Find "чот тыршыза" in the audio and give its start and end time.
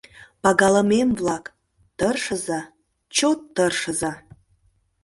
3.15-4.13